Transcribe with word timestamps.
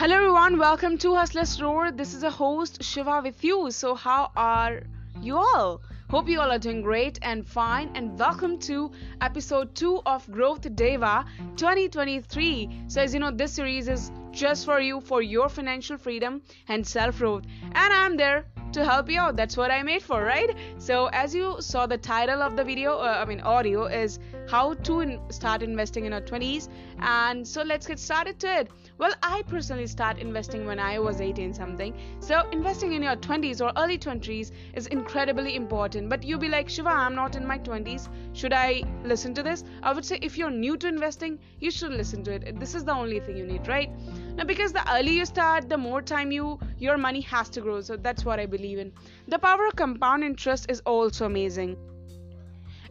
Hello 0.00 0.16
everyone, 0.16 0.56
welcome 0.56 0.96
to 0.96 1.14
Hustlers 1.14 1.60
Roar. 1.60 1.92
This 1.92 2.14
is 2.14 2.22
a 2.22 2.30
host 2.30 2.82
Shiva 2.82 3.20
with 3.22 3.44
you. 3.44 3.70
So 3.70 3.94
how 3.94 4.30
are 4.34 4.80
you 5.20 5.36
all? 5.36 5.82
Hope 6.08 6.26
you 6.26 6.40
all 6.40 6.50
are 6.50 6.58
doing 6.58 6.80
great 6.80 7.18
and 7.20 7.46
fine 7.46 7.90
and 7.94 8.18
welcome 8.18 8.58
to 8.60 8.90
episode 9.20 9.74
2 9.74 10.00
of 10.06 10.26
Growth 10.32 10.74
Deva 10.74 11.26
2023. 11.56 12.84
So 12.88 13.02
as 13.02 13.12
you 13.12 13.20
know 13.20 13.30
this 13.30 13.52
series 13.52 13.88
is 13.88 14.10
just 14.30 14.64
for 14.64 14.80
you 14.80 15.02
for 15.02 15.20
your 15.20 15.50
financial 15.50 15.98
freedom 15.98 16.40
and 16.68 16.86
self-growth 16.86 17.44
and 17.62 17.92
I'm 17.92 18.16
there 18.16 18.46
to 18.72 18.84
help 18.84 19.10
you 19.10 19.18
out. 19.20 19.36
That's 19.36 19.56
what 19.56 19.70
I 19.70 19.82
made 19.82 20.02
for, 20.02 20.22
right? 20.22 20.54
So, 20.78 21.06
as 21.12 21.34
you 21.34 21.56
saw, 21.60 21.86
the 21.86 21.98
title 21.98 22.42
of 22.42 22.56
the 22.56 22.64
video, 22.64 22.98
uh, 22.98 23.18
I 23.20 23.24
mean, 23.24 23.40
audio 23.40 23.84
is 23.86 24.18
how 24.48 24.74
to 24.74 25.00
in- 25.00 25.20
start 25.30 25.62
investing 25.62 26.04
in 26.04 26.12
Your 26.12 26.20
20s. 26.20 26.68
And 27.00 27.46
so, 27.46 27.62
let's 27.62 27.86
get 27.86 27.98
started 27.98 28.38
to 28.40 28.60
it. 28.60 28.70
Well, 28.98 29.14
I 29.22 29.42
personally 29.48 29.86
start 29.86 30.18
investing 30.18 30.66
when 30.66 30.78
I 30.78 30.98
was 30.98 31.20
18 31.20 31.54
something. 31.54 31.94
So, 32.20 32.48
investing 32.50 32.92
in 32.92 33.02
your 33.02 33.16
20s 33.16 33.60
or 33.60 33.72
early 33.76 33.98
20s 33.98 34.52
is 34.74 34.86
incredibly 34.88 35.56
important. 35.56 36.08
But 36.08 36.22
you'll 36.22 36.38
be 36.38 36.48
like, 36.48 36.68
Shiva, 36.68 36.90
I'm 36.90 37.14
not 37.14 37.36
in 37.36 37.46
my 37.46 37.58
20s. 37.58 38.08
Should 38.32 38.52
I 38.52 38.82
listen 39.04 39.34
to 39.34 39.42
this? 39.42 39.64
I 39.82 39.92
would 39.92 40.04
say 40.04 40.18
if 40.22 40.36
you're 40.36 40.50
new 40.50 40.76
to 40.76 40.86
investing, 40.88 41.38
you 41.58 41.70
should 41.70 41.92
listen 41.92 42.22
to 42.24 42.32
it. 42.32 42.60
This 42.60 42.74
is 42.74 42.84
the 42.84 42.92
only 42.92 43.20
thing 43.20 43.36
you 43.36 43.46
need, 43.46 43.66
right? 43.68 43.90
Now, 44.40 44.46
because 44.46 44.72
the 44.72 44.82
earlier 44.90 45.12
you 45.12 45.26
start, 45.26 45.68
the 45.68 45.76
more 45.76 46.00
time 46.00 46.32
you 46.32 46.58
your 46.78 46.96
money 46.96 47.20
has 47.20 47.50
to 47.50 47.60
grow. 47.60 47.82
So 47.82 47.98
that's 47.98 48.24
what 48.24 48.40
I 48.40 48.46
believe 48.46 48.78
in. 48.78 48.90
The 49.28 49.38
power 49.38 49.66
of 49.66 49.76
compound 49.76 50.24
interest 50.24 50.70
is 50.70 50.80
also 50.86 51.26
amazing 51.26 51.76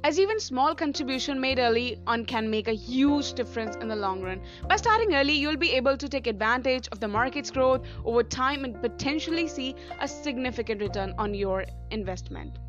as 0.03 0.19
even 0.19 0.39
small 0.39 0.75
contribution 0.75 1.41
made 1.41 1.57
early 1.57 1.99
on 2.05 2.23
can 2.23 2.51
make 2.51 2.67
a 2.67 2.73
huge 2.73 3.33
difference 3.33 3.75
in 3.77 3.87
the 3.87 3.95
long 3.95 4.21
run. 4.21 4.41
By 4.67 4.75
starting 4.75 5.15
early, 5.15 5.33
you'll 5.33 5.57
be 5.57 5.73
able 5.73 5.97
to 5.97 6.07
take 6.07 6.27
advantage 6.27 6.87
of 6.91 6.99
the 6.99 7.07
market's 7.07 7.49
growth 7.49 7.85
over 8.05 8.23
time 8.23 8.63
and 8.63 8.79
potentially 8.79 9.47
see 9.47 9.75
a 9.99 10.07
significant 10.07 10.81
return 10.81 11.15
on 11.17 11.33
your 11.33 11.65
investment. 11.89 12.59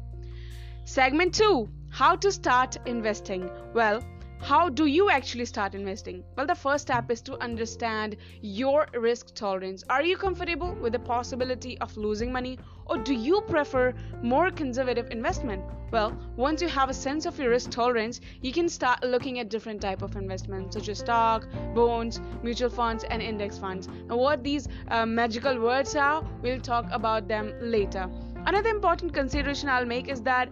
Segment 0.87 1.35
2 1.35 1.69
How 1.91 2.17
to 2.17 2.33
start 2.33 2.79
investing. 2.87 3.51
Well, 3.75 4.03
how 4.43 4.71
do 4.71 4.87
you 4.87 5.11
actually 5.11 5.45
start 5.45 5.75
investing? 5.75 6.25
Well, 6.37 6.47
the 6.47 6.55
first 6.55 6.83
step 6.83 7.11
is 7.11 7.21
to 7.23 7.37
understand 7.43 8.17
your 8.41 8.87
risk 8.95 9.35
tolerance. 9.35 9.85
Are 9.91 10.03
you 10.03 10.17
comfortable 10.17 10.75
with 10.77 10.95
the 10.95 10.99
possibility 10.99 11.79
of 11.79 11.95
losing 11.97 12.33
money 12.33 12.59
or 12.87 12.97
do 12.97 13.13
you 13.15 13.43
prefer 13.43 13.93
more 14.23 14.51
conservative 14.51 15.11
investment? 15.11 15.63
Well, 15.93 16.17
once 16.37 16.63
you 16.63 16.69
have 16.69 16.89
a 16.89 16.95
sense 16.95 17.27
of 17.27 17.39
your 17.39 17.51
risk 17.51 17.71
tolerance, 17.71 18.21
you 18.41 18.53
can 18.53 18.69
start 18.69 19.05
looking 19.05 19.41
at 19.41 19.51
different 19.51 19.83
type 19.83 20.01
of 20.01 20.17
investments 20.17 20.75
such 20.75 20.89
as 20.89 21.01
stock, 21.01 21.47
bonds, 21.75 22.21
mutual 22.43 22.71
funds 22.71 23.05
and 23.05 23.21
index 23.21 23.59
funds. 23.59 23.89
Now, 24.09 24.17
what 24.17 24.43
these 24.43 24.69
uh, 24.89 25.05
magical 25.05 25.61
words 25.61 25.95
are, 25.97 26.25
we'll 26.43 26.61
talk 26.61 26.87
about 26.93 27.29
them 27.29 27.53
later. 27.61 28.09
Another 28.47 28.71
important 28.71 29.13
consideration 29.13 29.69
I'll 29.69 29.85
make 29.85 30.09
is 30.09 30.23
that 30.23 30.49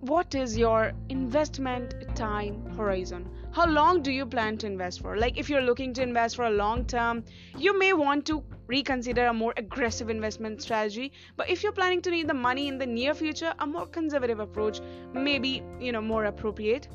what 0.00 0.34
is 0.36 0.56
your 0.56 0.92
investment 1.08 1.94
time 2.14 2.64
horizon? 2.76 3.28
How 3.50 3.66
long 3.66 4.00
do 4.00 4.12
you 4.12 4.26
plan 4.26 4.56
to 4.58 4.66
invest 4.66 5.00
for? 5.00 5.16
Like 5.16 5.36
if 5.36 5.50
you're 5.50 5.62
looking 5.62 5.92
to 5.94 6.02
invest 6.02 6.36
for 6.36 6.44
a 6.44 6.50
long 6.50 6.84
term 6.84 7.24
you 7.56 7.76
may 7.76 7.92
want 7.92 8.24
to 8.26 8.44
reconsider 8.68 9.26
a 9.26 9.34
more 9.34 9.52
aggressive 9.56 10.08
investment 10.08 10.62
strategy. 10.62 11.12
But 11.36 11.50
if 11.50 11.64
you're 11.64 11.72
planning 11.72 12.00
to 12.02 12.10
need 12.12 12.28
the 12.28 12.34
money 12.34 12.68
in 12.68 12.78
the 12.78 12.86
near 12.86 13.12
future 13.12 13.52
a 13.58 13.66
more 13.66 13.86
conservative 13.86 14.38
approach 14.38 14.80
may 15.12 15.40
be 15.40 15.62
you 15.80 15.90
know 15.90 16.00
more 16.00 16.26
appropriate 16.26 16.86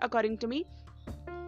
according 0.00 0.36
to 0.38 0.46
me. 0.46 0.66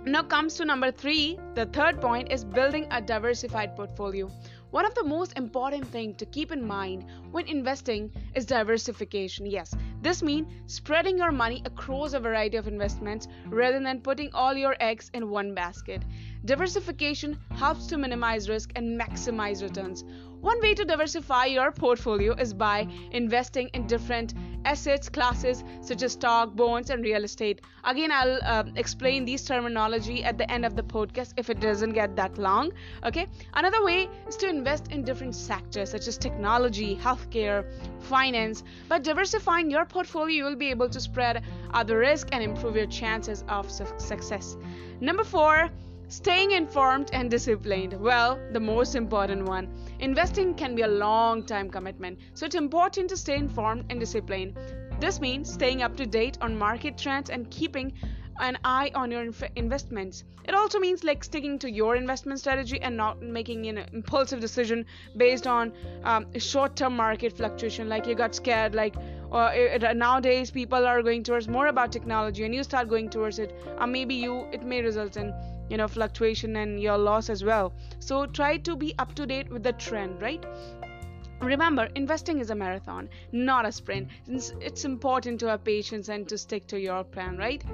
Now 0.06 0.22
comes 0.22 0.54
to 0.54 0.64
number 0.64 0.91
3 0.91 1.38
the 1.54 1.66
third 1.66 2.00
point 2.00 2.32
is 2.32 2.42
building 2.42 2.86
a 2.91 3.02
diversified 3.02 3.76
portfolio 3.76 4.30
one 4.73 4.87
of 4.87 4.95
the 4.95 5.05
most 5.05 5.37
important 5.37 5.87
things 5.87 6.17
to 6.17 6.25
keep 6.25 6.51
in 6.51 6.67
mind 6.67 7.05
when 7.31 7.47
investing 7.47 8.10
is 8.34 8.47
diversification. 8.47 9.44
Yes, 9.44 9.75
this 10.00 10.22
means 10.22 10.49
spreading 10.66 11.19
your 11.19 11.31
money 11.31 11.62
across 11.66 12.15
a 12.15 12.21
variety 12.21 12.56
of 12.56 12.66
investments 12.66 13.28
rather 13.49 13.78
than 13.81 14.00
putting 14.00 14.32
all 14.32 14.55
your 14.55 14.75
eggs 14.81 15.11
in 15.12 15.28
one 15.28 15.55
basket. 15.55 16.03
Diversification 16.47 17.38
helps 17.50 17.87
to 17.88 17.99
minimize 17.99 18.49
risk 18.49 18.72
and 18.75 18.99
maximize 18.99 19.62
returns. 19.62 20.05
One 20.41 20.59
way 20.62 20.72
to 20.75 20.87
diversify 20.87 21.44
your 21.44 21.71
portfolio 21.71 22.32
is 22.32 22.55
by 22.55 22.88
investing 23.11 23.69
in 23.75 23.87
different 23.87 24.32
assets 24.65 25.09
classes 25.09 25.65
such 25.81 26.03
as 26.03 26.12
stock, 26.12 26.55
bonds, 26.55 26.91
and 26.91 27.03
real 27.03 27.25
estate. 27.25 27.61
Again, 27.84 28.11
I'll 28.12 28.39
uh, 28.45 28.65
explain 28.77 29.25
these 29.25 29.45
terminology 29.45 30.23
at 30.25 30.39
the 30.39 30.50
end 30.50 30.65
of 30.65 30.77
the 30.77 30.83
podcast 30.83 31.34
if 31.37 31.50
it 31.50 31.61
doesn't 31.61 31.93
get 31.93 32.17
that 32.17 32.39
long. 32.39 32.73
Okay. 33.05 33.27
Another 33.55 33.84
way 33.84 34.09
is 34.28 34.37
to 34.37 34.49
invest 34.49 34.89
in 34.93 35.05
different 35.05 35.34
sectors 35.34 35.91
such 35.91 36.06
as 36.06 36.17
technology, 36.17 36.97
healthcare, 36.97 37.65
finance. 38.00 38.62
By 38.89 38.99
diversifying 38.99 39.71
your 39.71 39.84
portfolio, 39.84 40.37
you 40.37 40.45
will 40.45 40.56
be 40.56 40.71
able 40.71 40.89
to 40.89 41.00
spread 41.00 41.43
other 41.73 41.99
risk 41.99 42.29
and 42.33 42.43
improve 42.43 42.77
your 42.77 42.87
chances 42.87 43.44
of 43.49 43.71
su- 43.71 43.87
success. 43.99 44.56
Number 45.00 45.25
four 45.25 45.71
Staying 46.12 46.50
informed 46.50 47.09
and 47.15 47.31
disciplined. 47.31 47.99
Well, 47.99 48.39
the 48.53 48.61
most 48.61 48.97
important 48.97 49.47
one. 49.47 49.67
Investing 49.99 50.55
can 50.55 50.75
be 50.75 50.83
a 50.83 50.87
long 50.87 51.43
time 51.43 51.71
commitment, 51.71 52.19
so 52.34 52.45
it's 52.45 52.55
important 52.55 53.09
to 53.09 53.17
stay 53.17 53.37
informed 53.37 53.87
and 53.89 53.99
disciplined. 53.99 54.59
This 55.00 55.23
means 55.23 55.50
staying 55.50 55.81
up 55.81 55.97
to 55.97 56.05
date 56.05 56.37
on 56.43 56.59
market 56.59 56.99
trends 56.99 57.31
and 57.31 57.50
keeping 57.50 57.95
an 58.41 58.59
eye 58.62 58.91
on 58.95 59.11
your 59.11 59.23
inf- 59.23 59.56
investments. 59.56 60.25
It 60.45 60.55
also 60.55 60.78
means 60.78 61.03
like 61.03 61.25
sticking 61.25 61.59
to 61.61 61.71
your 61.71 61.97
investment 61.97 62.41
strategy 62.41 62.79
and 62.83 62.94
not 62.94 63.23
making 63.23 63.67
an 63.69 63.79
impulsive 63.94 64.41
decision 64.41 64.84
based 65.17 65.47
on 65.47 65.73
um, 66.05 66.27
short-term 66.39 66.94
market 66.94 67.34
fluctuation. 67.34 67.89
Like 67.89 68.06
you 68.06 68.15
got 68.15 68.34
scared, 68.34 68.75
like 68.75 68.94
uh, 69.33 69.50
it, 69.55 69.97
nowadays 69.97 70.50
people 70.50 70.87
are 70.87 71.03
going 71.03 71.23
towards 71.23 71.49
more 71.49 71.69
about 71.69 71.91
technology, 71.91 72.44
and 72.44 72.55
you 72.55 72.62
start 72.65 72.89
going 72.89 73.09
towards 73.09 73.39
it. 73.39 73.55
Or 73.81 73.87
maybe 73.87 74.15
you 74.15 74.47
it 74.53 74.62
may 74.62 74.83
result 74.83 75.17
in 75.17 75.33
you 75.72 75.78
know 75.78 75.88
fluctuation 75.88 76.56
and 76.56 76.81
your 76.81 76.99
loss 76.99 77.31
as 77.31 77.43
well. 77.43 77.72
So 77.99 78.27
try 78.27 78.59
to 78.59 78.77
be 78.77 78.94
up 78.99 79.15
to 79.15 79.27
date 79.27 79.49
with 79.50 79.62
the 79.62 79.72
trend 79.72 80.21
right? 80.21 80.44
Remember 81.41 81.88
investing 81.97 82.41
is 82.41 82.50
a 82.50 82.55
marathon 82.55 83.09
not 83.33 83.65
a 83.65 83.72
sprint. 83.72 84.09
It's, 84.28 84.84
important 84.84 85.41
to 85.41 85.47
have 85.47 85.65
patience 85.65 86.11
and 86.11 86.28
to 86.28 86.37
stick 86.37 86.66
to 86.69 86.78
your 86.78 87.03
plan 87.05 87.38
right? 87.38 87.65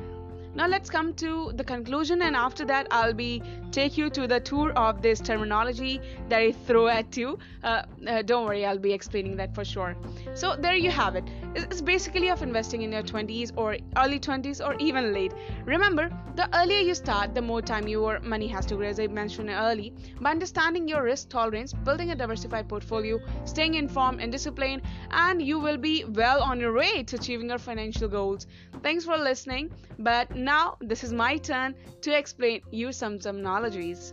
Now 0.54 0.69
let's 0.69 0.88
come 0.88 1.12
to 1.14 1.53
the 1.56 1.64
conclusion 1.64 2.22
and 2.22 2.37
after 2.37 2.64
that 2.66 2.87
i'll 2.91 3.12
be 3.12 3.42
take 3.72 3.98
you 3.98 4.08
to 4.10 4.26
the 4.26 4.41
tour 4.41 4.72
of 4.84 5.03
this 5.03 5.20
terminology 5.20 6.00
that 6.28 6.38
i 6.38 6.53
throw 6.53 6.87
at 6.87 7.16
you. 7.16 7.38
Uh, 7.64 7.82
uh, 8.06 8.22
don't 8.22 8.47
worry 8.47 8.64
i'll 8.64 8.84
be 8.87 8.92
explaining 8.92 9.37
that 9.37 9.54
for 9.54 9.64
sure. 9.64 9.97
So 10.34 10.56
there 10.56 10.76
you 10.76 10.91
have 10.91 11.16
it 11.16 11.25
it's 11.54 11.81
basically 11.81 12.28
of 12.31 12.42
investing 12.42 12.82
in 12.82 12.92
your 12.92 13.03
20s 13.03 13.53
or 13.56 13.76
early 13.97 14.19
20s 14.20 14.60
or 14.60 14.75
even 14.78 15.12
late 15.12 15.32
remember 15.64 16.10
the 16.36 16.48
earlier 16.59 16.81
you 16.81 16.94
start 16.94 17.34
the 17.34 17.42
more 17.42 17.60
time 17.62 17.88
your 17.88 18.20
money 18.20 18.47
has 18.47 18.66
to 18.66 18.76
grow 18.76 18.86
as 18.86 19.00
i 19.00 19.06
mentioned 19.06 19.50
early 19.50 19.92
by 20.20 20.31
understanding 20.31 20.87
your 20.88 21.03
risk 21.03 21.28
tolerance 21.28 21.72
building 21.72 22.10
a 22.10 22.14
diversified 22.14 22.69
portfolio 22.69 23.19
staying 23.44 23.75
informed 23.75 24.20
and 24.20 24.32
disciplined 24.32 24.82
and 25.10 25.42
you 25.42 25.58
will 25.58 25.76
be 25.76 26.04
well 26.04 26.42
on 26.42 26.60
your 26.60 26.72
way 26.72 27.03
to 27.03 27.16
achieving 27.16 27.48
your 27.48 27.58
financial 27.58 28.08
goals 28.08 28.47
thanks 28.82 29.04
for 29.04 29.16
listening 29.16 29.70
but 29.98 30.34
now 30.34 30.76
this 30.81 31.03
is 31.04 31.12
my 31.12 31.37
turn 31.37 31.75
to 32.03 32.16
explain 32.16 32.60
you 32.70 32.92
some 32.92 33.19
terminologies. 33.19 34.12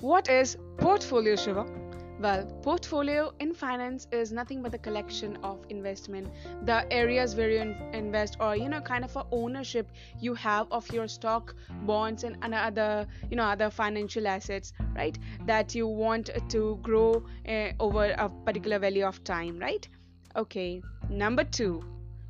What 0.00 0.28
is 0.28 0.56
portfolio, 0.78 1.36
Shiva? 1.36 1.79
Well, 2.20 2.44
portfolio 2.62 3.32
in 3.40 3.54
finance 3.54 4.06
is 4.12 4.30
nothing 4.30 4.60
but 4.60 4.72
the 4.72 4.78
collection 4.78 5.38
of 5.42 5.64
investment, 5.70 6.28
the 6.66 6.84
areas 6.92 7.34
where 7.34 7.50
you 7.50 7.74
invest, 7.94 8.36
or 8.40 8.54
you 8.54 8.68
know, 8.68 8.82
kind 8.82 9.04
of 9.04 9.16
a 9.16 9.24
ownership 9.32 9.90
you 10.20 10.34
have 10.34 10.66
of 10.70 10.86
your 10.92 11.08
stock, 11.08 11.54
bonds, 11.86 12.22
and 12.24 12.36
other 12.54 13.06
you 13.30 13.36
know 13.38 13.44
other 13.44 13.70
financial 13.70 14.26
assets, 14.26 14.74
right? 14.94 15.18
That 15.46 15.74
you 15.74 15.86
want 15.86 16.28
to 16.50 16.78
grow 16.82 17.24
uh, 17.48 17.70
over 17.80 18.10
a 18.10 18.28
particular 18.28 18.78
value 18.78 19.06
of 19.06 19.24
time, 19.24 19.58
right? 19.58 19.88
Okay. 20.36 20.82
Number 21.08 21.42
two, 21.42 21.82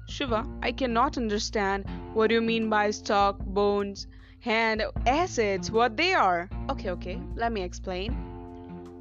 Shiva, 0.09 0.47
I 0.63 0.71
cannot 0.71 1.17
understand 1.17 1.85
what 2.15 2.31
you 2.31 2.41
mean 2.41 2.71
by 2.71 2.93
stock, 2.93 3.39
bonds, 3.41 4.07
and 4.45 4.85
assets, 5.05 5.69
what 5.69 5.97
they 5.97 6.15
are. 6.15 6.49
Okay, 6.69 6.91
okay, 6.91 7.21
let 7.35 7.51
me 7.51 7.63
explain. 7.63 8.30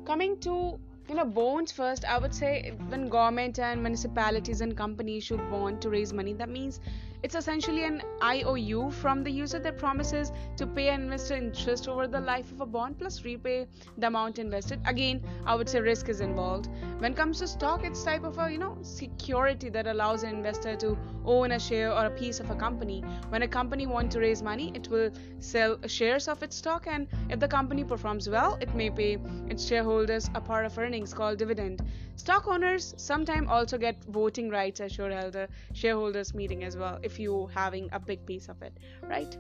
Coming 0.09 0.39
to 0.39 0.79
you 1.07 1.15
know 1.15 1.25
bonds 1.25 1.71
first 1.71 2.03
i 2.13 2.17
would 2.17 2.33
say 2.33 2.71
when 2.87 3.09
government 3.09 3.59
and 3.67 3.83
municipalities 3.83 4.61
and 4.61 4.75
companies 4.77 5.23
should 5.23 5.43
bond 5.51 5.81
to 5.83 5.89
raise 5.91 6.13
money 6.19 6.33
that 6.33 6.49
means 6.49 6.79
it's 7.21 7.35
essentially 7.35 7.83
an 7.83 8.01
IOU 8.23 8.91
from 8.91 9.23
the 9.23 9.31
user 9.31 9.59
that 9.59 9.77
promises 9.77 10.31
to 10.57 10.65
pay 10.65 10.89
an 10.89 11.01
investor 11.01 11.35
interest 11.35 11.87
over 11.87 12.07
the 12.07 12.19
life 12.19 12.51
of 12.51 12.61
a 12.61 12.65
bond 12.65 12.97
plus 12.97 13.23
repay 13.23 13.67
the 13.97 14.07
amount 14.07 14.39
invested. 14.39 14.79
Again, 14.85 15.21
I 15.45 15.55
would 15.55 15.67
say 15.67 15.81
risk 15.81 16.09
is 16.09 16.21
involved. 16.21 16.69
When 16.99 17.11
it 17.11 17.17
comes 17.17 17.39
to 17.39 17.47
stock, 17.47 17.83
it's 17.83 18.03
type 18.03 18.23
of 18.23 18.37
a 18.37 18.51
you 18.51 18.57
know 18.57 18.77
security 18.81 19.69
that 19.69 19.87
allows 19.87 20.23
an 20.23 20.29
investor 20.29 20.75
to 20.77 20.97
own 21.25 21.51
a 21.51 21.59
share 21.59 21.91
or 21.91 22.05
a 22.05 22.11
piece 22.11 22.39
of 22.39 22.49
a 22.49 22.55
company. 22.55 23.01
When 23.29 23.43
a 23.43 23.47
company 23.47 23.85
wants 23.85 24.15
to 24.15 24.21
raise 24.21 24.41
money, 24.41 24.71
it 24.73 24.87
will 24.89 25.11
sell 25.39 25.77
shares 25.87 26.27
of 26.27 26.41
its 26.41 26.55
stock, 26.55 26.87
and 26.87 27.07
if 27.29 27.39
the 27.39 27.47
company 27.47 27.83
performs 27.83 28.29
well, 28.29 28.57
it 28.61 28.73
may 28.75 28.89
pay 28.89 29.17
its 29.47 29.65
shareholders 29.67 30.29
a 30.35 30.41
part 30.41 30.65
of 30.65 30.77
earnings 30.77 31.13
called 31.13 31.37
dividend. 31.37 31.81
Stock 32.15 32.47
owners 32.47 32.93
sometimes 32.97 33.47
also 33.49 33.77
get 33.77 34.03
voting 34.05 34.49
rights 34.49 34.81
as 34.81 34.91
shareholder 34.91 35.47
shareholders 35.73 36.33
meeting 36.33 36.63
as 36.63 36.75
well 36.75 36.99
if 37.09 37.19
you 37.19 37.47
having 37.47 37.89
a 37.91 37.99
big 37.99 38.25
piece 38.25 38.49
of 38.49 38.61
it, 38.61 38.73
right? 39.01 39.37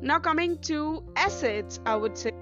Now 0.00 0.18
coming 0.18 0.58
to 0.70 1.04
assets, 1.16 1.78
I 1.84 1.94
would 1.96 2.16
say 2.16 2.32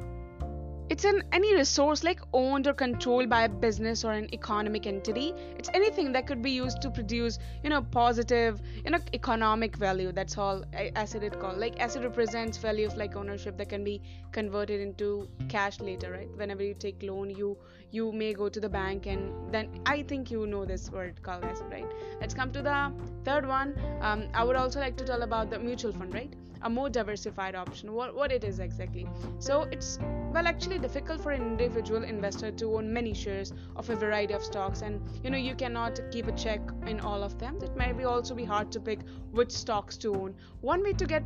it's 0.99 1.05
an 1.05 1.23
any 1.31 1.55
resource 1.55 2.03
like 2.03 2.21
owned 2.33 2.67
or 2.67 2.73
controlled 2.75 3.29
by 3.31 3.43
a 3.43 3.49
business 3.49 4.05
or 4.05 4.11
an 4.15 4.29
economic 4.35 4.85
entity. 4.85 5.33
It's 5.57 5.69
anything 5.73 6.11
that 6.15 6.27
could 6.27 6.43
be 6.43 6.51
used 6.51 6.83
to 6.83 6.91
produce, 6.91 7.39
you 7.63 7.71
know, 7.71 7.83
positive, 7.83 8.61
you 8.85 8.91
know, 8.91 8.99
economic 9.15 9.77
value. 9.77 10.11
That's 10.11 10.37
all 10.37 10.65
asset 10.97 11.23
it 11.23 11.39
called. 11.39 11.59
Like 11.59 11.79
asset 11.79 12.03
represents 12.03 12.59
value 12.59 12.89
of 12.89 12.97
like 12.97 13.15
ownership 13.15 13.57
that 13.59 13.69
can 13.69 13.85
be 13.85 14.03
converted 14.33 14.81
into 14.81 15.29
cash 15.49 15.79
later, 15.79 16.11
right? 16.11 16.37
Whenever 16.37 16.65
you 16.65 16.75
take 16.75 17.01
loan, 17.01 17.31
you 17.31 17.57
you 17.93 18.11
may 18.11 18.35
go 18.35 18.49
to 18.49 18.59
the 18.59 18.69
bank 18.69 19.07
and 19.07 19.53
then 19.53 19.71
I 19.87 20.03
think 20.03 20.33
you 20.33 20.49
know 20.49 20.65
this 20.65 20.91
word 20.91 21.23
called 21.23 21.45
asset, 21.45 21.71
right? 21.71 21.87
Let's 22.21 22.35
come 22.35 22.51
to 22.51 22.61
the 22.61 22.93
third 23.25 23.47
one. 23.47 23.79
Um, 24.01 24.25
I 24.35 24.43
would 24.43 24.57
also 24.57 24.81
like 24.81 24.97
to 24.97 25.05
tell 25.05 25.23
about 25.23 25.49
the 25.49 25.61
mutual 25.61 25.93
fund, 25.93 26.13
right? 26.13 26.35
a 26.63 26.71
more 26.71 26.91
diversified 26.91 27.55
option 27.55 27.93
what, 27.93 28.15
what 28.15 28.33
it 28.33 28.45
is 28.45 28.59
exactly 28.59 29.07
so 29.39 29.63
it's 29.71 29.99
well 30.33 30.47
actually 30.47 30.79
difficult 30.89 31.21
for 31.21 31.33
an 31.33 31.43
individual 31.43 32.03
investor 32.03 32.51
to 32.51 32.77
own 32.77 32.91
many 32.91 33.13
shares 33.13 33.53
of 33.77 33.91
a 33.91 33.95
variety 33.95 34.33
of 34.33 34.43
stocks 34.43 34.81
and 34.81 35.03
you 35.23 35.29
know 35.29 35.37
you 35.37 35.55
cannot 35.55 36.01
keep 36.11 36.27
a 36.29 36.33
check 36.33 36.61
in 36.87 36.99
all 37.01 37.23
of 37.23 37.39
them. 37.39 37.59
It 37.63 37.77
may 37.77 37.93
be 37.93 38.05
also 38.05 38.35
be 38.35 38.45
hard 38.45 38.73
to 38.73 38.81
pick 38.81 39.01
which 39.31 39.51
stocks 39.51 39.99
to 39.99 40.15
own. 40.15 40.35
One 40.63 40.83
way 40.83 40.95
to 40.95 41.05
get 41.05 41.23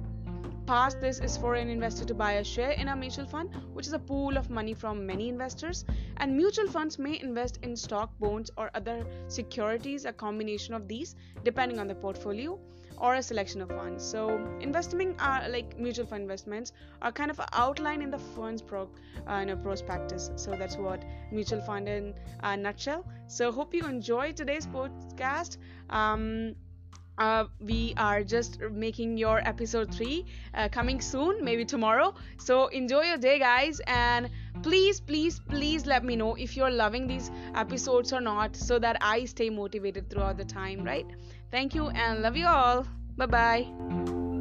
past 0.73 1.03
this 1.03 1.19
is 1.21 1.37
for 1.37 1.55
an 1.55 1.69
investor 1.69 2.03
to 2.03 2.15
buy 2.15 2.33
a 2.41 2.43
share 2.43 2.71
in 2.71 2.89
a 2.89 2.97
mutual 2.97 3.27
fund 3.27 3.51
which 3.75 3.87
is 3.87 3.93
a 3.93 3.99
pool 3.99 4.39
of 4.39 4.49
money 4.49 4.73
from 4.73 5.05
many 5.05 5.29
investors 5.29 5.85
and 6.17 6.35
mutual 6.35 6.67
funds 6.67 6.99
may 6.99 7.21
invest 7.21 7.59
in 7.63 7.77
stock 7.77 8.11
bonds 8.19 8.51
or 8.57 8.71
other 8.75 9.05
securities 9.29 10.07
a 10.07 10.13
combination 10.15 10.73
of 10.73 10.89
these 10.89 11.15
depending 11.45 11.79
on 11.79 11.87
the 11.87 11.95
portfolio 11.95 12.59
or 12.97 13.17
a 13.17 13.23
selection 13.23 13.61
of 13.61 13.69
funds. 13.69 14.05
So 14.05 14.41
investing 14.61 15.15
are 15.19 15.47
like 15.49 15.79
mutual 15.79 16.07
fund 16.07 16.23
investments 16.23 16.73
are 17.03 17.11
kind 17.11 17.31
of 17.31 17.41
outlined 17.53 18.03
in 18.03 18.11
the 18.11 18.19
fund's 18.19 18.63
pro, 18.63 18.89
uh, 19.29 19.39
you 19.41 19.47
know, 19.47 19.57
prospectus. 19.57 20.31
So 20.37 20.53
that's 20.53 20.77
what 20.77 21.03
mutual 21.33 21.61
fund 21.63 21.89
in 21.89 22.15
a 22.45 22.57
nutshell. 22.57 23.05
So 23.27 23.51
hope 23.51 23.75
you 23.75 23.85
enjoyed 23.85 24.37
today's 24.37 24.69
podcast. 24.69 25.57
Um, 25.91 26.55
uh, 27.23 27.45
we 27.73 27.95
are 27.97 28.23
just 28.35 28.61
making 28.85 29.17
your 29.17 29.37
episode 29.55 29.95
3 29.95 30.25
uh, 30.55 30.69
coming 30.79 31.01
soon 31.01 31.45
maybe 31.51 31.65
tomorrow 31.75 32.15
so 32.39 32.67
enjoy 32.83 33.03
your 33.11 33.21
day 33.29 33.39
guys 33.39 33.81
and 33.87 34.31
please 34.63 35.01
please 35.13 35.41
please 35.55 35.87
let 35.87 36.05
me 36.05 36.17
know 36.17 36.35
if 36.47 36.57
you're 36.57 36.75
loving 36.85 37.07
these 37.07 37.31
episodes 37.67 38.13
or 38.13 38.21
not 38.21 38.57
so 38.57 38.79
that 38.89 38.97
i 39.13 39.25
stay 39.37 39.49
motivated 39.51 40.11
throughout 40.11 40.37
the 40.37 40.51
time 40.57 40.85
right 40.93 41.17
Thank 41.53 41.75
you 41.75 41.91
and 41.91 42.23
love 42.23 42.37
you 42.37 42.47
all. 42.47 42.87
Bye 43.17 43.27
bye. 43.27 44.32